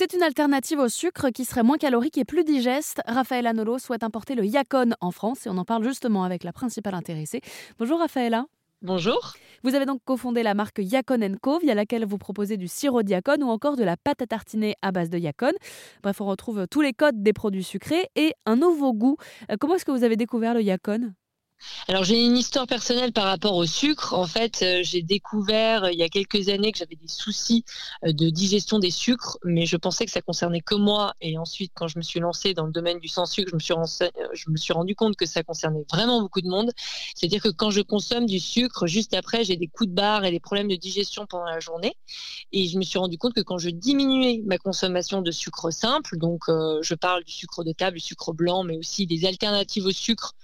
C'est 0.00 0.12
une 0.12 0.22
alternative 0.22 0.78
au 0.78 0.88
sucre 0.88 1.30
qui 1.30 1.44
serait 1.44 1.64
moins 1.64 1.76
calorique 1.76 2.18
et 2.18 2.24
plus 2.24 2.44
digeste. 2.44 3.00
Raphaël 3.04 3.50
Nolo 3.52 3.80
souhaite 3.80 4.04
importer 4.04 4.36
le 4.36 4.46
Yacon 4.46 4.90
en 5.00 5.10
France 5.10 5.44
et 5.44 5.50
on 5.50 5.58
en 5.58 5.64
parle 5.64 5.82
justement 5.82 6.22
avec 6.22 6.44
la 6.44 6.52
principale 6.52 6.94
intéressée. 6.94 7.40
Bonjour 7.80 7.98
Raphaëla. 7.98 8.46
Bonjour. 8.80 9.34
Vous 9.64 9.74
avez 9.74 9.86
donc 9.86 10.00
cofondé 10.04 10.44
la 10.44 10.54
marque 10.54 10.78
Yacon 10.78 11.36
Co, 11.42 11.58
via 11.58 11.74
laquelle 11.74 12.06
vous 12.06 12.16
proposez 12.16 12.56
du 12.56 12.68
sirop 12.68 13.02
de 13.02 13.10
Yacon 13.10 13.42
ou 13.42 13.48
encore 13.48 13.74
de 13.74 13.82
la 13.82 13.96
pâte 13.96 14.22
à 14.22 14.26
tartiner 14.28 14.76
à 14.82 14.92
base 14.92 15.10
de 15.10 15.18
Yacon. 15.18 15.50
Bref, 16.04 16.20
on 16.20 16.26
retrouve 16.26 16.68
tous 16.70 16.80
les 16.80 16.92
codes 16.92 17.20
des 17.20 17.32
produits 17.32 17.64
sucrés 17.64 18.06
et 18.14 18.34
un 18.46 18.54
nouveau 18.54 18.92
goût. 18.92 19.16
Euh, 19.50 19.56
comment 19.58 19.74
est-ce 19.74 19.84
que 19.84 19.90
vous 19.90 20.04
avez 20.04 20.16
découvert 20.16 20.54
le 20.54 20.62
Yacon? 20.62 21.12
Alors 21.90 22.04
j'ai 22.04 22.22
une 22.22 22.36
histoire 22.36 22.66
personnelle 22.66 23.12
par 23.12 23.24
rapport 23.24 23.54
au 23.54 23.64
sucre. 23.64 24.12
En 24.12 24.26
fait, 24.26 24.60
euh, 24.62 24.80
j'ai 24.82 25.00
découvert 25.00 25.84
euh, 25.84 25.90
il 25.90 25.98
y 25.98 26.02
a 26.02 26.10
quelques 26.10 26.50
années 26.50 26.70
que 26.70 26.78
j'avais 26.78 26.96
des 26.96 27.08
soucis 27.08 27.64
euh, 28.04 28.12
de 28.12 28.28
digestion 28.28 28.78
des 28.78 28.90
sucres, 28.90 29.38
mais 29.44 29.64
je 29.64 29.76
pensais 29.78 30.04
que 30.04 30.10
ça 30.10 30.20
concernait 30.20 30.60
que 30.60 30.74
moi. 30.74 31.14
Et 31.22 31.38
ensuite, 31.38 31.72
quand 31.74 31.88
je 31.88 31.98
me 31.98 32.02
suis 32.02 32.20
lancée 32.20 32.52
dans 32.52 32.66
le 32.66 32.72
domaine 32.72 32.98
du 32.98 33.08
sans 33.08 33.26
sucre, 33.26 33.48
je 33.50 33.54
me 33.54 33.60
suis, 33.60 33.74
je 34.34 34.50
me 34.50 34.56
suis 34.56 34.72
rendu 34.74 34.94
compte 34.94 35.16
que 35.16 35.24
ça 35.24 35.42
concernait 35.42 35.84
vraiment 35.90 36.20
beaucoup 36.20 36.42
de 36.42 36.48
monde. 36.48 36.70
C'est-à-dire 37.14 37.42
que 37.42 37.48
quand 37.48 37.70
je 37.70 37.80
consomme 37.80 38.26
du 38.26 38.38
sucre, 38.38 38.86
juste 38.86 39.14
après, 39.14 39.44
j'ai 39.44 39.56
des 39.56 39.68
coups 39.68 39.88
de 39.88 39.94
barre 39.94 40.26
et 40.26 40.30
des 40.30 40.40
problèmes 40.40 40.68
de 40.68 40.76
digestion 40.76 41.26
pendant 41.26 41.46
la 41.46 41.60
journée. 41.60 41.94
Et 42.52 42.68
je 42.68 42.76
me 42.76 42.82
suis 42.82 42.98
rendu 42.98 43.16
compte 43.16 43.32
que 43.34 43.40
quand 43.40 43.58
je 43.58 43.70
diminuais 43.70 44.42
ma 44.44 44.58
consommation 44.58 45.22
de 45.22 45.30
sucre 45.30 45.70
simple, 45.70 46.18
donc 46.18 46.42
je 46.48 46.94
parle 46.94 47.24
du 47.24 47.32
sucre 47.32 47.64
de 47.64 47.72
table, 47.72 47.96
du 47.96 48.04
sucre 48.04 48.32
blanc, 48.34 48.62
mais 48.62 48.76
aussi 48.76 49.06
des 49.06 49.24
alternatives 49.24 49.86
au 49.86 49.92
sucre 49.92 50.34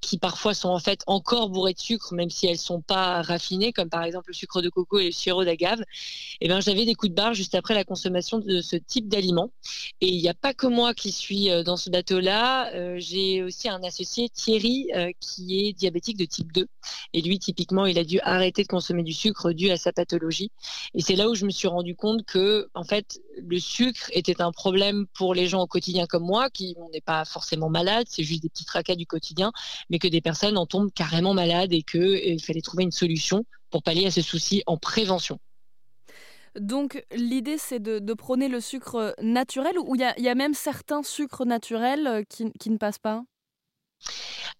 qui 0.00 0.18
parfois 0.18 0.37
sont 0.54 0.68
en 0.68 0.78
fait 0.78 1.02
encore 1.06 1.50
bourrées 1.50 1.74
de 1.74 1.78
sucre, 1.78 2.14
même 2.14 2.30
si 2.30 2.46
elles 2.46 2.58
sont 2.58 2.80
pas 2.80 3.22
raffinées, 3.22 3.72
comme 3.72 3.88
par 3.88 4.02
exemple 4.02 4.26
le 4.28 4.34
sucre 4.34 4.62
de 4.62 4.68
coco 4.68 4.98
et 4.98 5.06
le 5.06 5.12
sirop 5.12 5.44
d'agave, 5.44 5.82
eh 6.40 6.48
ben 6.48 6.60
j'avais 6.60 6.84
des 6.84 6.94
coups 6.94 7.10
de 7.10 7.14
barre 7.14 7.34
juste 7.34 7.54
après 7.54 7.74
la 7.74 7.84
consommation 7.84 8.38
de 8.38 8.60
ce 8.60 8.76
type 8.76 9.08
d'aliments. 9.08 9.50
Et 10.00 10.08
il 10.08 10.20
n'y 10.20 10.28
a 10.28 10.34
pas 10.34 10.54
que 10.54 10.66
moi 10.66 10.94
qui 10.94 11.12
suis 11.12 11.50
euh, 11.50 11.62
dans 11.62 11.76
ce 11.76 11.90
bateau-là. 11.90 12.72
Euh, 12.74 12.96
j'ai 12.98 13.42
aussi 13.42 13.68
un 13.68 13.82
associé 13.82 14.28
Thierry 14.28 14.88
qui 15.20 15.60
est 15.60 15.72
diabétique 15.72 16.16
de 16.16 16.24
type 16.24 16.52
2, 16.52 16.66
et 17.12 17.22
lui 17.22 17.38
typiquement 17.38 17.86
il 17.86 17.98
a 17.98 18.04
dû 18.04 18.20
arrêter 18.20 18.62
de 18.62 18.68
consommer 18.68 19.02
du 19.02 19.12
sucre 19.12 19.52
dû 19.52 19.70
à 19.70 19.76
sa 19.76 19.92
pathologie. 19.92 20.50
Et 20.94 21.02
c'est 21.02 21.16
là 21.16 21.28
où 21.28 21.34
je 21.34 21.44
me 21.44 21.50
suis 21.50 21.68
rendu 21.68 21.94
compte 21.94 22.24
que 22.24 22.68
en 22.74 22.84
fait 22.84 23.20
le 23.36 23.58
sucre 23.58 24.10
était 24.12 24.40
un 24.42 24.52
problème 24.52 25.06
pour 25.14 25.34
les 25.34 25.46
gens 25.46 25.62
au 25.62 25.66
quotidien 25.66 26.06
comme 26.06 26.24
moi, 26.24 26.50
qui 26.50 26.74
on 26.78 26.88
n'est 26.90 27.00
pas 27.00 27.24
forcément 27.24 27.68
malade, 27.68 28.06
c'est 28.08 28.22
juste 28.22 28.42
des 28.42 28.48
petits 28.48 28.64
tracas 28.64 28.94
du 28.94 29.06
quotidien, 29.06 29.52
mais 29.90 29.98
que 29.98 30.08
des 30.08 30.20
personnes 30.28 30.58
en 30.58 30.66
tombent 30.66 30.92
carrément 30.92 31.32
malades 31.32 31.72
et 31.72 31.80
qu'il 31.80 32.42
fallait 32.44 32.60
trouver 32.60 32.84
une 32.84 32.90
solution 32.90 33.46
pour 33.70 33.82
pallier 33.82 34.08
à 34.08 34.10
ce 34.10 34.20
souci 34.20 34.62
en 34.66 34.76
prévention. 34.76 35.38
Donc 36.60 37.02
l'idée 37.14 37.56
c'est 37.56 37.78
de, 37.80 38.12
prôner 38.12 38.48
le 38.48 38.60
sucre 38.60 39.14
naturel 39.22 39.78
ou 39.78 39.94
il 39.94 40.00
y, 40.00 40.28
a 40.28 40.34
même 40.34 40.52
certains 40.52 41.02
sucres 41.02 41.46
naturels 41.46 42.06
euh, 42.06 42.22
qui, 42.28 42.70
ne 42.70 42.76
passent 42.76 42.98
pas? 42.98 43.22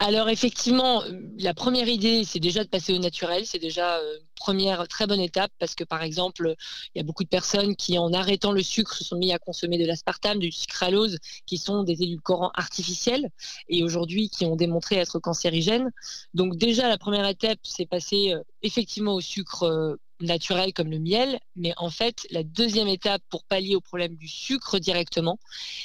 Alors 0.01 0.29
effectivement, 0.29 1.03
la 1.39 1.55
première 1.55 1.89
idée, 1.89 2.23
c'est 2.25 2.39
déjà 2.39 2.63
de 2.63 2.69
passer 2.69 2.95
au 2.95 2.99
naturel. 2.99 3.45
C'est 3.47 3.59
déjà 3.59 3.97
euh, 3.97 4.19
une 4.21 4.27
première 4.37 4.87
très 4.87 5.09
bonne 5.09 5.21
étape 5.21 5.51
parce 5.59 5.75
que 5.75 5.83
par 5.83 6.05
exemple, 6.05 6.55
il 6.95 6.99
y 6.99 7.01
a 7.01 7.05
beaucoup 7.05 7.25
de 7.25 7.29
personnes 7.29 7.75
qui, 7.75 7.99
en 7.99 8.13
arrêtant 8.13 8.53
le 8.53 8.63
sucre, 8.63 8.95
se 8.95 9.03
sont 9.03 9.17
mis 9.17 9.33
à 9.33 9.41
consommer 9.41 9.77
de 9.77 9.85
l'aspartame, 9.85 10.39
du 10.39 10.53
sucralose, 10.53 11.19
qui 11.47 11.59
sont 11.59 11.83
des 11.83 12.01
édulcorants 12.05 12.53
artificiels 12.55 13.29
et 13.69 13.83
aujourd'hui 13.83 14.29
qui 14.31 14.45
ont 14.45 14.55
démontré 14.55 14.97
être 14.97 15.19
cancérigènes. 15.19 15.91
Donc 16.33 16.57
déjà, 16.57 16.89
la 16.89 16.99
première 16.99 17.27
étape, 17.27 17.59
c'est 17.65 17.87
passer 17.87 18.35
euh, 18.35 18.43
effectivement 18.63 19.15
au 19.15 19.21
sucre 19.21 19.65
euh, 19.65 19.97
naturel 20.21 20.73
comme 20.73 20.91
le 20.91 20.99
miel, 20.99 21.39
mais 21.57 21.73
en 21.77 21.91
fait, 21.91 22.27
la 22.31 22.43
deuxième 22.43 22.89
étape 22.89 23.23
pour 23.31 23.45
pallier 23.45 23.75
au 23.75 23.81
problème 23.81 24.17
du 24.17 24.29
sucre 24.29 24.79
directement, 24.79 25.39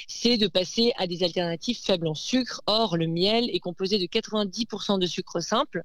c'est 0.08 0.36
de 0.36 0.46
passer 0.48 0.92
à 0.96 1.06
des 1.06 1.22
alternatives 1.22 1.78
faibles 1.82 2.08
en 2.08 2.14
sucre. 2.14 2.60
Or, 2.66 2.96
le 2.96 3.06
miel 3.06 3.50
est 3.50 3.60
composé 3.60 3.98
de 3.98 4.06
90% 4.06 4.98
de 4.98 5.06
sucre 5.06 5.40
simple 5.40 5.82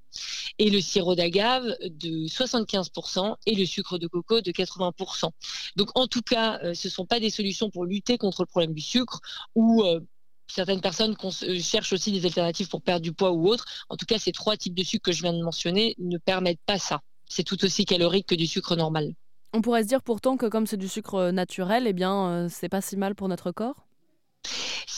et 0.58 0.70
le 0.70 0.82
sirop 0.82 1.16
d'agave 1.16 1.64
de 1.82 2.28
75% 2.28 3.36
et 3.46 3.56
le 3.56 3.66
sucre 3.66 3.98
de 3.98 4.08
coco 4.08 4.42
de 4.42 4.52
80%. 4.52 5.30
Donc, 5.76 5.90
en 5.96 6.08
tout 6.08 6.22
cas, 6.22 6.60
euh, 6.64 6.74
ce 6.74 6.88
ne 6.88 6.92
sont 6.92 7.06
pas 7.06 7.20
des 7.20 7.30
solutions 7.30 7.70
pour 7.70 7.86
lutter 7.86 8.18
contre 8.18 8.42
le 8.42 8.48
problème 8.48 8.74
du 8.74 8.82
sucre 8.82 9.20
ou 9.56 9.84
euh, 9.84 10.00
certaines 10.48 10.82
personnes 10.82 11.16
euh, 11.24 11.60
cherchent 11.60 11.94
aussi 11.94 12.12
des 12.12 12.26
alternatives 12.26 12.68
pour 12.68 12.82
perdre 12.82 13.02
du 13.02 13.14
poids 13.14 13.32
ou 13.32 13.48
autre. 13.48 13.66
En 13.90 13.96
tout 13.96 14.06
cas, 14.06 14.18
ces 14.18 14.32
trois 14.32 14.58
types 14.58 14.74
de 14.74 14.84
sucre 14.84 15.04
que 15.04 15.12
je 15.12 15.22
viens 15.22 15.34
de 15.34 15.44
mentionner 15.44 15.96
ne 16.00 16.18
permettent 16.18 16.62
pas 16.66 16.80
ça 16.80 17.02
c'est 17.30 17.44
tout 17.44 17.64
aussi 17.64 17.86
calorique 17.86 18.28
que 18.28 18.36
du 18.36 18.48
sucre 18.48 18.76
normal. 18.76 19.14
On 19.54 19.62
pourrait 19.62 19.84
se 19.84 19.88
dire 19.88 20.04
pourtant 20.04 20.38
que 20.38 20.46
comme 20.46 20.68
c'est 20.68 20.78
du 20.78 20.88
sucre 20.88 21.32
naturel, 21.32 21.88
eh 21.88 21.94
bien, 21.94 22.28
euh, 22.30 22.50
c'est 22.50 22.70
pas 22.70 22.82
si 22.82 22.98
mal 22.98 23.16
pour 23.16 23.30
notre 23.30 23.52
corps? 23.52 23.89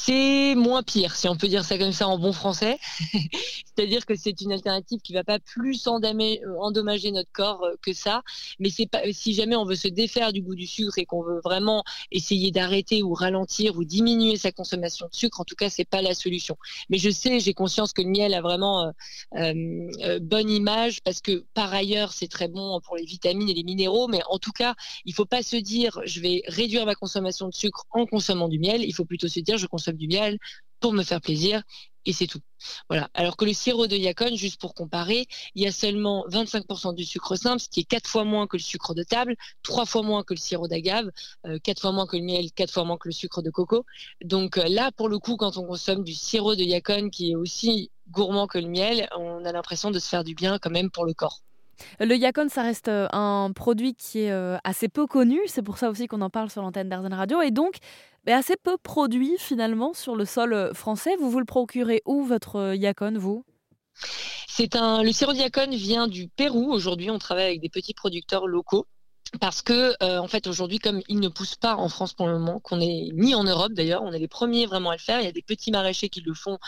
C'est 0.04 0.56
moins 0.56 0.82
pire, 0.82 1.16
si 1.16 1.28
on 1.28 1.36
peut 1.36 1.48
dire 1.48 1.64
ça 1.64 1.78
comme 1.78 1.92
ça 1.92 2.08
en 2.08 2.18
bon 2.18 2.34
français. 2.34 2.80
C'est-à-dire 3.14 4.06
que 4.06 4.16
c'est 4.16 4.42
une 4.42 4.52
alternative 4.52 5.00
qui 5.02 5.14
va 5.14 5.24
pas 5.24 5.40
plus 5.40 5.86
euh, 5.88 6.40
endommager 6.60 7.12
notre 7.12 7.32
corps 7.32 7.64
euh, 7.64 7.76
que 7.82 7.94
ça. 7.94 8.24
Mais 8.60 8.70
pas, 8.92 9.02
si 9.12 9.34
jamais 9.34 9.56
on 9.56 9.64
veut 9.64 9.76
se 9.76 9.88
défaire 9.88 10.34
du 10.34 10.42
goût 10.42 10.56
du 10.56 10.66
sucre 10.66 10.98
et 10.98 11.06
qu'on 11.06 11.22
veut 11.22 11.40
vraiment 11.44 11.84
essayer 12.12 12.52
d'arrêter 12.52 13.04
ou 13.04 13.14
ralentir 13.14 13.78
ou 13.78 13.84
diminuer 13.84 14.38
sa 14.38 14.52
consommation 14.52 15.08
de 15.08 15.16
sucre, 15.16 15.40
en 15.40 15.46
tout 15.46 15.56
cas, 15.56 15.70
c'est 15.70 15.88
pas 15.88 16.02
la 16.02 16.16
solution. 16.16 16.58
Mais 16.90 16.98
je 16.98 17.10
sais, 17.12 17.40
j'ai 17.40 17.54
conscience 17.54 17.94
que 17.94 18.02
le 18.02 18.10
miel 18.10 18.34
a 18.34 18.42
vraiment 18.42 18.92
euh, 19.36 20.20
bonne 20.20 20.50
image 20.50 21.02
parce 21.04 21.22
que 21.22 21.46
par 21.54 21.74
ailleurs, 21.74 22.12
c'est 22.12 22.28
très 22.28 22.48
bon 22.48 22.80
pour 22.82 22.98
les 22.98 23.06
vitamines 23.06 23.50
et 23.50 23.54
les 23.54 23.64
minéraux. 23.64 24.08
Mais 24.08 24.22
en 24.30 24.40
tout 24.40 24.52
cas, 24.52 24.74
il 25.06 25.14
faut 25.14 25.26
pas 25.26 25.44
se 25.44 25.58
dire, 25.58 26.02
je 26.06 26.22
vais 26.22 26.42
réduire 26.48 26.86
ma 26.88 26.96
consommation 26.96 27.48
de 27.48 27.54
sucre 27.54 27.86
en 27.92 28.08
consommant 28.08 28.48
du 28.48 28.58
miel. 28.58 28.84
Il 28.84 28.94
faut 28.94 29.06
plutôt 29.06 29.28
se 29.28 29.40
dire, 29.40 29.58
je 29.58 29.68
consomme 29.68 29.91
du 29.98 30.08
miel 30.08 30.38
pour 30.80 30.94
me 30.94 31.04
faire 31.04 31.22
plaisir 31.22 31.64
et 32.06 32.14
c'est 32.14 32.28
tout. 32.28 32.40
Voilà. 32.90 33.10
Alors 33.14 33.38
que 33.38 33.46
le 33.46 33.54
sirop 33.54 33.88
de 33.88 33.96
Yacon, 33.96 34.36
juste 34.36 34.60
pour 34.60 34.74
comparer, 34.74 35.28
il 35.56 35.64
y 35.64 35.68
a 35.68 35.72
seulement 35.72 36.26
25% 36.28 36.96
du 36.96 37.06
sucre 37.06 37.36
simple, 37.36 37.60
ce 37.60 37.70
qui 37.70 37.82
est 37.82 37.84
quatre 37.84 38.10
fois 38.10 38.24
moins 38.24 38.48
que 38.48 38.58
le 38.58 38.62
sucre 38.62 38.94
de 38.94 39.04
table, 39.04 39.36
trois 39.64 39.86
fois 39.86 40.02
moins 40.02 40.24
que 40.24 40.34
le 40.34 40.40
sirop 40.40 40.68
d'agave, 40.68 41.10
euh, 41.46 41.60
quatre 41.60 41.82
fois 41.82 41.92
moins 41.92 42.08
que 42.08 42.18
le 42.18 42.24
miel, 42.24 42.52
quatre 42.52 42.74
fois 42.74 42.84
moins 42.84 42.98
que 42.98 43.08
le 43.08 43.14
sucre 43.14 43.42
de 43.42 43.52
coco. 43.52 43.86
Donc 44.24 44.58
euh, 44.58 44.68
là, 44.68 44.92
pour 44.92 45.10
le 45.10 45.20
coup, 45.20 45.38
quand 45.38 45.58
on 45.58 45.66
consomme 45.66 46.04
du 46.04 46.14
sirop 46.14 46.56
de 46.56 46.64
Yacon 46.64 47.10
qui 47.10 47.32
est 47.32 47.36
aussi 47.36 47.92
gourmand 48.10 48.48
que 48.48 48.58
le 48.58 48.68
miel, 48.68 49.08
on 49.16 49.46
a 49.46 49.52
l'impression 49.52 49.92
de 49.92 50.00
se 50.00 50.10
faire 50.10 50.24
du 50.24 50.36
bien 50.36 50.58
quand 50.60 50.72
même 50.72 50.90
pour 50.90 51.06
le 51.06 51.14
corps. 51.14 51.42
Le 52.00 52.16
Yacon, 52.16 52.48
ça 52.50 52.64
reste 52.64 52.88
euh, 52.88 53.08
un 53.12 53.52
produit 53.54 53.94
qui 53.94 54.22
est 54.22 54.32
euh, 54.32 54.58
assez 54.64 54.88
peu 54.88 55.08
connu. 55.08 55.40
C'est 55.48 55.62
pour 55.62 55.78
ça 55.78 55.90
aussi 55.90 56.08
qu'on 56.08 56.22
en 56.22 56.30
parle 56.30 56.50
sur 56.50 56.62
l'antenne 56.62 56.90
d'Arzen 56.90 57.14
Radio. 57.14 57.42
Et 57.42 57.52
donc, 57.52 57.76
bah, 58.26 58.38
assez 58.38 58.56
peu 58.56 58.78
produit 58.78 59.36
finalement 59.38 59.94
sur 59.94 60.16
le 60.16 60.26
sol 60.26 60.54
euh, 60.54 60.74
français. 60.74 61.16
Vous 61.20 61.30
vous 61.30 61.40
le 61.40 61.46
procurez 61.46 62.02
où, 62.06 62.24
votre 62.24 62.76
Yacon, 62.76 63.14
vous? 63.18 63.44
C'est 64.48 64.76
un, 64.76 65.04
le 65.04 65.12
sirop 65.12 65.34
Yacon 65.34 65.70
vient 65.72 66.08
du 66.08 66.28
Pérou. 66.28 66.72
Aujourd'hui, 66.72 67.10
on 67.10 67.20
travaille 67.20 67.46
avec 67.46 67.62
des 67.62 67.70
petits 67.70 67.94
producteurs 67.94 68.48
locaux 68.48 68.86
parce 69.40 69.62
que 69.62 69.96
euh, 70.04 70.18
en 70.20 70.28
fait 70.28 70.46
aujourd'hui 70.48 70.80
comme 70.80 71.02
il 71.08 71.20
ne 71.20 71.30
pousse 71.30 71.56
pas 71.56 71.76
en 71.76 71.88
France 71.90 72.14
pour 72.14 72.28
le 72.28 72.38
moment, 72.38 72.60
qu'on 72.60 72.82
est 72.82 73.10
ni 73.14 73.34
en 73.34 73.44
Europe 73.44 73.74
d'ailleurs, 73.74 74.04
on 74.04 74.12
est 74.12 74.20
les 74.20 74.28
premiers 74.28 74.66
vraiment 74.66 74.90
à 74.90 74.96
le 74.96 75.00
faire. 75.00 75.20
Il 75.22 75.26
y 75.26 75.30
a 75.30 75.32
des 75.32 75.42
petits 75.42 75.72
maraîchers 75.72 76.10
qui 76.10 76.22
le 76.22 76.34
font 76.34 76.60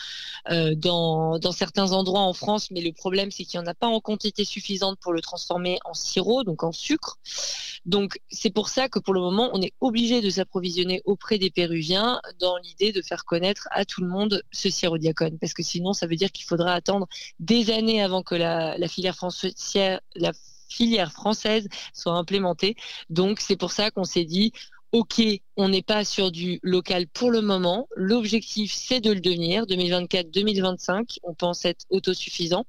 euh, 0.50 0.74
dans, 0.76 1.40
dans 1.40 1.52
certains 1.52 1.92
endroits 1.92 2.22
en 2.22 2.34
France, 2.34 2.70
mais 2.72 2.82
le 2.82 2.94
problème 2.94 3.32
c'est 3.32 3.44
qu'il 3.44 3.60
n'y 3.60 3.66
en 3.66 3.70
a 3.70 3.74
pas 3.74 3.88
en 3.88 4.00
quantité 4.00 4.46
suffisante 4.46 4.98
pour 5.00 5.14
le 5.14 5.22
transformer 5.22 5.78
en 5.86 5.94
sirop, 5.94 6.44
donc 6.44 6.64
en 6.64 6.72
sucre. 6.72 7.18
Donc 7.86 8.20
c'est 8.30 8.50
pour 8.50 8.70
ça 8.70 8.88
que 8.88 9.00
pour 9.00 9.14
le 9.14 9.20
moment 9.20 9.50
on 9.54 9.62
est 9.62 9.74
obligé 9.82 10.22
de 10.22 10.30
s'approvisionner 10.30 11.02
auprès 11.06 11.38
des 11.38 11.50
Péruviens 11.50 12.22
dans 12.40 12.56
l'idée 12.58 12.94
de 12.94 13.02
faire 13.02 13.26
connaître 13.26 13.68
à 13.72 13.84
tout 13.84 14.02
le 14.02 14.08
monde 14.08 14.42
ce 14.52 14.70
sirop 14.70 14.98
diacone, 14.98 15.38
parce 15.38 15.54
que 15.54 15.64
sinon 15.64 15.92
ça 15.94 16.08
veut 16.08 16.16
dire 16.16 16.32
qu'il 16.32 16.46
faudra 16.46 16.74
attendre 16.74 17.08
des 17.40 17.72
années 17.72 18.02
avant 18.02 18.24
que 18.24 18.36
la, 18.36 18.78
la 18.78 18.88
filière 18.88 19.16
française, 19.16 19.54
la 20.16 20.32
filière 20.74 21.12
française 21.12 21.68
soit 21.94 22.14
implémentée. 22.14 22.76
Donc 23.10 23.40
c'est 23.40 23.56
pour 23.56 23.72
ça 23.72 23.92
qu'on 23.92 24.04
s'est 24.04 24.26
dit, 24.26 24.52
OK, 24.92 25.22
on 25.58 25.70
n'est 25.70 25.82
pas 25.82 26.06
sur 26.06 26.32
du 26.32 26.60
local 26.62 27.08
pour 27.08 27.32
le 27.32 27.42
moment. 27.42 27.88
L'objectif, 27.96 28.72
c'est 28.74 29.00
de 29.00 29.12
le 29.12 29.22
devenir. 29.22 29.66
2024-2025, 29.66 31.18
on 31.24 31.34
pense 31.34 31.66
être 31.66 31.86
autosuffisant. 31.90 32.66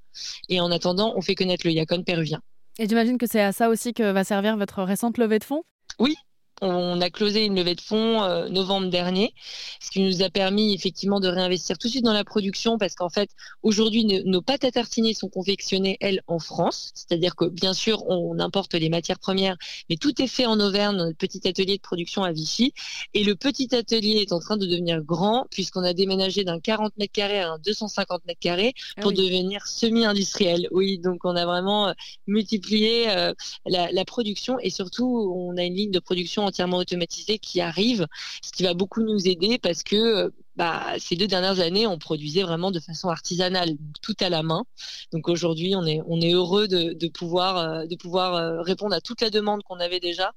Et 0.48 0.58
en 0.58 0.70
attendant, 0.70 1.12
on 1.16 1.20
fait 1.20 1.34
connaître 1.34 1.66
le 1.66 1.72
Yacon 1.72 2.02
péruvien. 2.02 2.40
Et 2.78 2.88
j'imagine 2.88 3.18
que 3.18 3.26
c'est 3.26 3.42
à 3.42 3.52
ça 3.52 3.68
aussi 3.68 3.92
que 3.92 4.10
va 4.10 4.24
servir 4.24 4.56
votre 4.56 4.82
récente 4.82 5.18
levée 5.18 5.38
de 5.38 5.44
fonds? 5.44 5.64
Oui, 5.98 6.16
on 6.60 7.00
a 7.00 7.10
closé 7.10 7.44
une 7.44 7.56
levée 7.56 7.74
de 7.74 7.80
fonds 7.80 8.22
euh, 8.22 8.48
novembre 8.48 8.88
dernier, 8.88 9.34
ce 9.80 9.90
qui 9.90 10.00
nous 10.00 10.22
a 10.22 10.30
permis 10.30 10.72
effectivement 10.74 11.20
de 11.20 11.28
réinvestir 11.28 11.78
tout 11.78 11.88
de 11.88 11.92
suite 11.92 12.04
dans 12.04 12.12
la 12.12 12.24
production 12.24 12.78
parce 12.78 12.94
qu'en 12.94 13.08
fait, 13.08 13.30
aujourd'hui, 13.62 14.04
nos 14.04 14.42
pâtes 14.42 14.64
à 14.64 14.70
tartiner 14.70 15.14
sont 15.14 15.28
confectionnées, 15.28 15.96
elles, 16.00 16.22
en 16.26 16.38
France. 16.38 16.92
C'est-à-dire 16.94 17.34
que, 17.34 17.46
bien 17.46 17.74
sûr, 17.74 18.08
on 18.08 18.38
importe 18.38 18.74
les 18.74 18.88
matières 18.88 19.18
premières, 19.18 19.56
mais 19.90 19.96
tout 19.96 20.20
est 20.22 20.26
fait 20.26 20.46
en 20.46 20.60
Auvergne, 20.60 20.96
dans 20.96 21.06
notre 21.06 21.18
petit 21.18 21.46
atelier 21.46 21.76
de 21.76 21.82
production 21.82 22.22
à 22.22 22.32
Vichy. 22.32 22.72
Et 23.14 23.24
le 23.24 23.34
petit 23.34 23.74
atelier 23.74 24.20
est 24.20 24.32
en 24.32 24.38
train 24.38 24.56
de 24.56 24.66
devenir 24.66 25.02
grand 25.02 25.46
puisqu'on 25.50 25.82
a 25.82 25.92
déménagé 25.92 26.44
d'un 26.44 26.60
40 26.60 26.96
mètres 26.98 27.12
carrés 27.12 27.40
à 27.40 27.52
un 27.52 27.58
250 27.58 28.24
mètres 28.26 28.40
carrés 28.40 28.74
ah 28.96 29.02
pour 29.02 29.12
devenir 29.12 29.66
semi-industriel. 29.66 30.68
Oui, 30.70 30.98
donc 30.98 31.24
on 31.24 31.36
a 31.36 31.44
vraiment 31.44 31.88
euh, 31.88 31.92
multiplié 32.26 33.10
euh, 33.10 33.32
la, 33.66 33.90
la 33.90 34.04
production 34.04 34.58
et 34.60 34.70
surtout, 34.70 35.32
on 35.34 35.56
a 35.56 35.64
une 35.64 35.74
ligne 35.74 35.90
de 35.90 35.98
production 35.98 36.43
entièrement 36.44 36.78
automatisée 36.78 37.38
qui 37.38 37.60
arrive, 37.60 38.06
ce 38.42 38.52
qui 38.52 38.62
va 38.62 38.74
beaucoup 38.74 39.02
nous 39.02 39.28
aider 39.28 39.58
parce 39.58 39.82
que 39.82 40.32
bah, 40.56 40.94
ces 40.98 41.16
deux 41.16 41.26
dernières 41.26 41.60
années, 41.60 41.86
on 41.86 41.98
produisait 41.98 42.42
vraiment 42.42 42.70
de 42.70 42.80
façon 42.80 43.08
artisanale, 43.08 43.70
tout 44.02 44.16
à 44.20 44.28
la 44.28 44.42
main. 44.42 44.64
Donc 45.12 45.28
aujourd'hui, 45.28 45.74
on 45.76 45.84
est, 45.84 46.00
on 46.06 46.20
est 46.20 46.32
heureux 46.32 46.68
de, 46.68 47.08
pouvoir, 47.08 47.86
de 47.86 47.96
pouvoir 47.96 48.64
répondre 48.64 48.94
à 48.94 49.00
toute 49.00 49.20
la 49.20 49.30
demande 49.30 49.62
qu'on 49.64 49.80
avait 49.80 50.00
déjà 50.00 50.32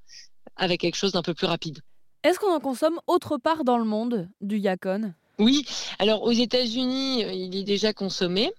avec 0.55 0.81
quelque 0.81 0.95
chose 0.95 1.11
d'un 1.11 1.21
peu 1.21 1.33
plus 1.33 1.47
rapide. 1.47 1.79
Est-ce 2.23 2.39
qu'on 2.39 2.53
en 2.53 2.59
consomme 2.59 2.99
autre 3.05 3.37
part 3.37 3.63
dans 3.63 3.77
le 3.77 3.85
monde 3.85 4.27
du 4.41 4.57
Yacon? 4.57 5.13
Oui, 5.39 5.65
alors 5.99 6.23
aux 6.23 6.31
États-Unis, 6.31 7.21
il 7.21 7.55
est 7.55 7.63
déjà 7.63 7.93
consommé, 7.93 8.51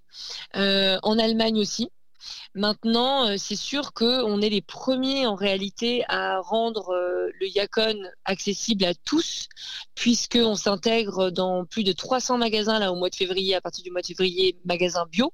en 0.55 1.19
Allemagne 1.19 1.59
aussi. 1.59 1.91
Maintenant, 2.55 3.29
euh, 3.29 3.35
c'est 3.39 3.57
sûr 3.57 3.93
qu'on 3.93 4.41
est 4.41 4.49
les 4.49 4.63
premiers 4.63 5.27
en 5.27 5.35
réalité 5.35 6.05
à 6.09 6.41
rendre 6.41 6.91
euh, 6.91 7.31
le 7.41 7.49
Yacon 7.49 7.97
accessible 8.25 8.85
à 8.85 8.95
tous, 8.95 9.49
puisqu'on 9.95 10.55
s'intègre 10.55 11.31
dans 11.31 11.65
plus 11.65 11.85
de 11.85 11.93
300 11.93 12.39
magasins 12.39 12.79
là 12.79 12.93
au 12.93 12.97
mois 12.97 13.11
de 13.11 13.15
février, 13.15 13.55
à 13.55 13.61
partir 13.61 13.85
du 13.85 13.91
mois 13.91 14.01
de 14.01 14.07
février, 14.07 14.57
magasins 14.65 15.07
bio. 15.11 15.33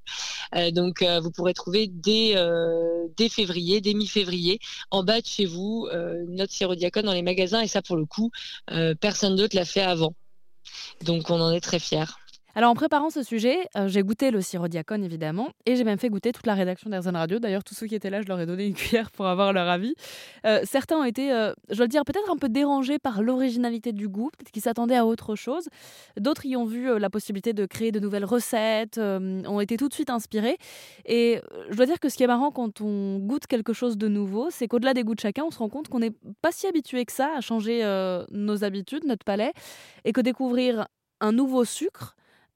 Euh, 0.55 0.71
donc 0.71 1.03
vous 1.03 1.31
pourrez 1.31 1.55
trouver 1.55 1.87
dès, 1.89 2.35
dès 3.17 3.29
février, 3.29 3.81
dès 3.81 3.95
mi-février, 3.95 4.59
en 4.91 5.03
bas 5.03 5.21
de 5.21 5.27
chez 5.27 5.47
vous, 5.47 5.89
notre 6.29 6.53
sirop 6.53 6.75
Yacon 6.75 7.03
dans 7.03 7.13
les 7.13 7.23
magasins. 7.23 7.61
Et 7.61 7.69
ça, 7.69 7.83
pour 7.83 7.97
le 7.97 8.07
coup, 8.07 8.31
personne 9.01 9.37
d'autre 9.37 9.57
l'a 9.57 9.65
fait 9.65 9.83
avant. 9.83 10.15
Donc 11.03 11.31
on 11.31 11.41
en 11.41 11.53
est 11.53 11.61
très 11.61 11.79
fiers. 11.79 12.05
Alors 12.57 12.71
en 12.71 12.75
préparant 12.75 13.11
ce 13.11 13.25
sujet, 13.25 13.69
euh, 13.77 13.89
j'ai 13.89 14.03
goûté 14.03 14.31
le 14.31 14.41
sirop 14.41 14.69
diacone 14.69 15.03
évidemment, 15.03 15.49
et 15.67 15.75
j'ai 15.75 15.83
même 15.83 15.99
fait 15.99 16.09
goûter 16.09 16.31
toute 16.31 16.47
la 16.47 16.55
rédaction 16.55 16.89
d'Airzen 16.89 17.17
Radio. 17.17 17.41
D'ailleurs, 17.41 17.65
tous 17.65 17.75
ceux 17.75 17.89
qui 17.89 17.97
étaient 17.97 18.11
là, 18.11 18.23
je 18.23 18.29
leur 18.29 18.39
ai 18.39 18.47
donné 18.47 18.67
une 18.67 18.75
cuillère 18.75 19.11
pour 19.11 19.27
avoir 19.27 19.53
leur 19.53 19.69
avis. 19.69 19.97
Euh, 20.47 20.61
certains 20.63 20.97
ont 20.97 21.05
été, 21.05 21.33
euh, 21.33 21.53
je 21.71 21.77
dois 21.77 21.87
le 21.87 21.89
dire, 21.89 22.05
peut-être 22.05 22.31
un 22.31 22.37
peu 22.37 22.49
dérangés 22.49 23.01
par 23.01 23.23
l'originalité 23.23 23.93
du 23.93 24.09
goût, 24.09 24.31
peut-être 24.31 24.53
qu'ils 24.53 24.63
s'attendaient 24.63 24.97
à 24.97 25.05
autre 25.05 25.35
chose. 25.35 25.69
D'autres 26.17 26.47
y 26.47 26.55
ont 26.55 26.65
vu 26.65 26.97
la 26.97 27.11
possibilité 27.11 27.55
de 27.55 27.67
créer 27.67 27.91
de 27.91 27.99
nouvelles 27.99 28.25
recettes, 28.25 28.99
ont 28.99 29.61
été 29.61 29.77
tout 29.77 29.89
de 29.89 29.95
suite 29.95 30.11
inspirés. 30.11 30.57
Et 31.07 31.41
je 31.71 31.77
dois 31.77 31.87
dire 31.87 31.99
que 31.99 32.09
ce 32.09 32.17
qui 32.17 32.23
est 32.23 32.29
marrant 32.29 32.53
quand 32.53 32.81
on 32.81 33.19
goûte 33.19 33.49
quelque 33.49 33.73
chose 33.73 33.99
de 33.99 34.07
nouveau, 34.07 34.49
c'est 34.51 34.69
qu'au-delà 34.69 34.95
des 34.95 35.03
goûts 35.03 35.17
de 35.17 35.21
chacun, 35.21 35.43
on 35.45 35.51
se 35.51 35.59
rend 35.59 35.69
compte 35.69 35.89
qu'on 35.89 35.99
n'est 35.99 36.15
pas 36.41 36.53
si 36.53 36.69
habitué 36.69 37.05
que 37.05 37.13
ça 37.13 37.31
à 37.37 37.41
changer 37.41 37.83
nos 38.31 38.63
habitudes, 38.63 39.05
notre 39.07 39.25
palais, 39.25 39.53
et 40.05 40.13
que 40.13 40.21
découvrir 40.21 40.87
un 41.21 41.33
nouveau 41.33 41.65
sucre, 41.65 42.15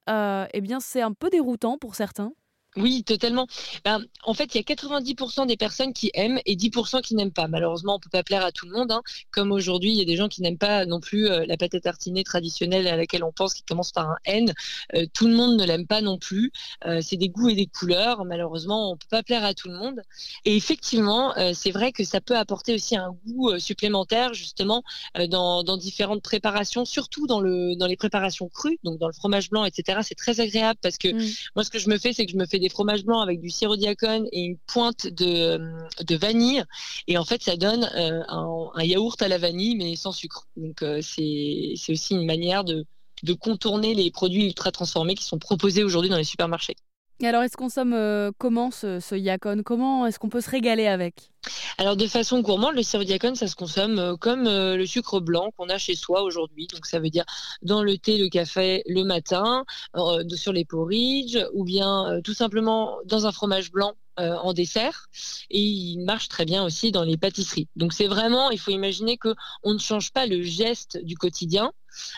euh, 0.08 0.46
eh 0.52 0.60
bien, 0.60 0.80
c'est 0.80 1.02
un 1.02 1.12
peu 1.12 1.30
déroutant 1.30 1.78
pour 1.78 1.94
certains. 1.94 2.32
Oui, 2.78 3.02
totalement. 3.02 3.46
Ben, 3.84 4.04
en 4.22 4.34
fait, 4.34 4.54
il 4.54 4.58
y 4.58 4.60
a 4.60 4.62
90% 4.62 5.46
des 5.46 5.56
personnes 5.56 5.92
qui 5.92 6.10
aiment 6.14 6.38
et 6.46 6.54
10% 6.54 7.02
qui 7.02 7.14
n'aiment 7.14 7.32
pas. 7.32 7.48
Malheureusement, 7.48 7.96
on 7.96 7.98
peut 7.98 8.10
pas 8.10 8.22
plaire 8.22 8.44
à 8.44 8.52
tout 8.52 8.66
le 8.66 8.72
monde. 8.72 8.92
Hein. 8.92 9.02
Comme 9.32 9.50
aujourd'hui, 9.50 9.90
il 9.90 9.96
y 9.98 10.00
a 10.00 10.04
des 10.04 10.16
gens 10.16 10.28
qui 10.28 10.42
n'aiment 10.42 10.58
pas 10.58 10.86
non 10.86 11.00
plus 11.00 11.28
euh, 11.28 11.44
la 11.46 11.56
pâte 11.56 11.74
à 11.74 11.80
tartiner 11.80 12.22
traditionnelle 12.22 12.86
à 12.86 12.96
laquelle 12.96 13.24
on 13.24 13.32
pense 13.32 13.54
qui 13.54 13.62
commence 13.62 13.90
par 13.90 14.10
un 14.10 14.16
N. 14.24 14.52
Euh, 14.94 15.06
tout 15.12 15.26
le 15.26 15.34
monde 15.34 15.58
ne 15.58 15.64
l'aime 15.64 15.86
pas 15.86 16.00
non 16.00 16.18
plus. 16.18 16.52
Euh, 16.86 17.00
c'est 17.02 17.16
des 17.16 17.28
goûts 17.28 17.48
et 17.48 17.54
des 17.54 17.66
couleurs. 17.66 18.24
Malheureusement, 18.24 18.92
on 18.92 18.96
peut 18.96 19.08
pas 19.10 19.22
plaire 19.22 19.44
à 19.44 19.54
tout 19.54 19.68
le 19.68 19.74
monde. 19.74 20.00
Et 20.44 20.56
effectivement, 20.56 21.34
c'est 21.52 21.70
vrai 21.70 21.92
que 21.92 22.04
ça 22.04 22.20
peut 22.20 22.36
apporter 22.36 22.74
aussi 22.74 22.96
un 22.96 23.14
goût 23.26 23.58
supplémentaire 23.58 24.34
justement 24.34 24.82
dans, 25.28 25.62
dans, 25.62 25.76
différentes 25.76 26.22
préparations, 26.22 26.84
surtout 26.84 27.26
dans 27.26 27.40
le 27.40 27.74
dans 27.76 27.86
les 27.86 27.96
préparations 27.96 28.48
crues, 28.48 28.78
donc 28.84 28.98
dans 28.98 29.06
le 29.06 29.12
fromage 29.12 29.50
blanc, 29.50 29.64
etc. 29.64 30.00
C'est 30.02 30.14
très 30.14 30.40
agréable 30.40 30.78
parce 30.82 30.98
que 30.98 31.08
mmh. 31.08 31.32
moi, 31.56 31.64
ce 31.64 31.70
que 31.70 31.78
je 31.78 31.88
me 31.88 31.98
fais, 31.98 32.12
c'est 32.12 32.26
que 32.26 32.32
je 32.32 32.36
me 32.36 32.46
fais 32.46 32.58
des 32.58 32.67
fromages 32.68 33.04
blancs 33.04 33.22
avec 33.22 33.40
du 33.40 33.50
sirop 33.50 33.76
diacone 33.76 34.26
et 34.32 34.40
une 34.40 34.58
pointe 34.66 35.06
de, 35.06 35.60
de 36.02 36.16
vanille. 36.16 36.64
Et 37.06 37.18
en 37.18 37.24
fait, 37.24 37.42
ça 37.42 37.56
donne 37.56 37.88
euh, 37.94 38.22
un, 38.28 38.84
yaourt 38.84 39.20
à 39.22 39.28
la 39.28 39.38
vanille, 39.38 39.76
mais 39.76 39.96
sans 39.96 40.12
sucre. 40.12 40.46
Donc, 40.56 40.82
euh, 40.82 41.00
c'est 41.02 41.74
aussi 41.88 42.14
une 42.14 42.26
manière 42.26 42.64
de, 42.64 42.84
de 43.22 43.32
contourner 43.32 43.94
les 43.94 44.10
produits 44.10 44.46
ultra 44.46 44.70
transformés 44.72 45.14
qui 45.14 45.24
sont 45.24 45.38
proposés 45.38 45.84
aujourd'hui 45.84 46.10
dans 46.10 46.16
les 46.16 46.24
supermarchés. 46.24 46.76
Et 47.20 47.26
alors, 47.26 47.42
est-ce 47.42 47.56
qu'on 47.56 47.64
consomme 47.64 47.94
euh, 47.94 48.30
comment 48.38 48.70
ce, 48.70 49.00
ce 49.00 49.16
yacon 49.16 49.62
Comment 49.64 50.06
est-ce 50.06 50.20
qu'on 50.20 50.28
peut 50.28 50.40
se 50.40 50.50
régaler 50.50 50.86
avec? 50.86 51.32
Alors 51.76 51.96
de 51.96 52.06
façon 52.06 52.40
gourmande, 52.40 52.74
le 52.74 52.82
sirop 52.82 53.04
diacone, 53.04 53.34
ça 53.34 53.46
se 53.46 53.56
consomme 53.56 53.98
euh, 53.98 54.16
comme 54.16 54.46
euh, 54.46 54.76
le 54.76 54.86
sucre 54.86 55.20
blanc 55.20 55.50
qu'on 55.56 55.68
a 55.68 55.78
chez 55.78 55.96
soi 55.96 56.22
aujourd'hui. 56.22 56.68
Donc 56.68 56.86
ça 56.86 57.00
veut 57.00 57.10
dire 57.10 57.24
dans 57.62 57.82
le 57.82 57.98
thé, 57.98 58.18
le 58.18 58.28
café 58.28 58.82
le 58.86 59.02
matin, 59.02 59.64
sur 60.34 60.52
les 60.52 60.64
porridge, 60.64 61.38
ou 61.54 61.64
bien 61.64 62.20
tout 62.22 62.34
simplement 62.34 62.98
dans 63.04 63.26
un 63.26 63.32
fromage 63.32 63.70
blanc 63.72 63.94
en 64.16 64.52
dessert 64.52 65.06
et 65.48 65.60
il 65.60 66.00
marche 66.00 66.28
très 66.28 66.44
bien 66.44 66.64
aussi 66.64 66.90
dans 66.90 67.04
les 67.04 67.16
pâtisseries. 67.16 67.68
Donc 67.76 67.92
c'est 67.92 68.08
vraiment, 68.08 68.50
il 68.50 68.58
faut 68.58 68.72
imaginer 68.72 69.16
que 69.16 69.34
on 69.62 69.74
ne 69.74 69.78
change 69.78 70.12
pas 70.12 70.26
le 70.26 70.42
geste 70.42 70.98
du 71.04 71.16
quotidien, 71.16 71.72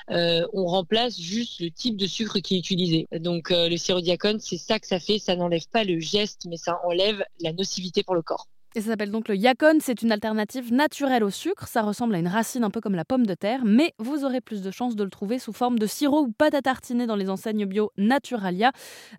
on 0.08 0.66
remplace 0.66 1.20
juste 1.20 1.60
le 1.60 1.70
type 1.70 1.96
de 1.96 2.06
sucre 2.06 2.38
qui 2.40 2.56
est 2.56 2.58
utilisé. 2.58 3.06
Donc 3.12 3.50
le 3.50 3.76
sirop 3.76 4.00
diacone, 4.00 4.40
c'est 4.40 4.58
ça 4.58 4.78
que 4.78 4.86
ça 4.86 5.00
fait, 5.00 5.18
ça 5.18 5.36
n'enlève 5.36 5.68
pas 5.72 5.84
le 5.84 6.00
geste, 6.00 6.46
mais 6.48 6.56
ça 6.56 6.78
enlève 6.84 7.22
la 7.40 7.52
nocivité 7.52 8.02
pour 8.02 8.14
le 8.14 8.22
corps. 8.22 8.46
Et 8.76 8.80
ça 8.80 8.90
s'appelle 8.90 9.10
donc 9.10 9.26
le 9.26 9.34
yacon. 9.34 9.78
C'est 9.80 10.02
une 10.02 10.12
alternative 10.12 10.72
naturelle 10.72 11.24
au 11.24 11.30
sucre. 11.30 11.66
Ça 11.66 11.82
ressemble 11.82 12.14
à 12.14 12.18
une 12.18 12.28
racine 12.28 12.62
un 12.62 12.70
peu 12.70 12.80
comme 12.80 12.94
la 12.94 13.04
pomme 13.04 13.26
de 13.26 13.34
terre, 13.34 13.62
mais 13.64 13.92
vous 13.98 14.24
aurez 14.24 14.40
plus 14.40 14.62
de 14.62 14.70
chances 14.70 14.94
de 14.94 15.02
le 15.02 15.10
trouver 15.10 15.40
sous 15.40 15.52
forme 15.52 15.78
de 15.78 15.86
sirop 15.86 16.20
ou 16.20 16.30
pâte 16.30 16.54
à 16.54 16.62
tartiner 16.62 17.06
dans 17.06 17.16
les 17.16 17.30
enseignes 17.30 17.66
bio 17.66 17.90
Naturalia, 17.96 18.70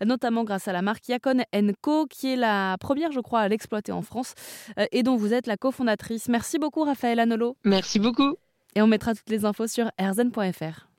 notamment 0.05 0.45
grâce 0.45 0.69
à 0.69 0.73
la 0.73 0.81
marque 0.81 1.07
Yacon 1.09 1.43
Co, 1.81 2.05
qui 2.07 2.31
est 2.31 2.37
la 2.37 2.77
première, 2.79 3.11
je 3.11 3.19
crois, 3.19 3.41
à 3.41 3.49
l'exploiter 3.49 3.91
en 3.91 4.01
France 4.01 4.35
euh, 4.79 4.85
et 4.93 5.03
dont 5.03 5.17
vous 5.17 5.33
êtes 5.33 5.47
la 5.47 5.57
cofondatrice. 5.57 6.29
Merci 6.29 6.57
beaucoup, 6.57 6.83
Raphaël 6.83 7.19
Anolo. 7.19 7.57
Merci 7.65 7.99
beaucoup. 7.99 8.37
Et 8.75 8.81
on 8.81 8.87
mettra 8.87 9.13
toutes 9.13 9.29
les 9.29 9.45
infos 9.45 9.67
sur 9.67 9.91
erzen.fr. 9.97 10.90